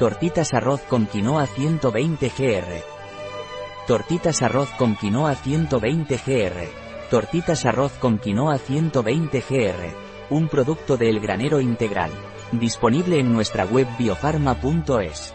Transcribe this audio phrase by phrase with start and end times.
[0.00, 2.64] Tortitas arroz con quinoa 120 gr.
[3.86, 7.10] Tortitas arroz con quinoa 120 gr.
[7.10, 9.94] Tortitas arroz con quinoa 120 gr.
[10.30, 12.12] Un producto de El Granero Integral.
[12.50, 15.34] Disponible en nuestra web biofarma.es.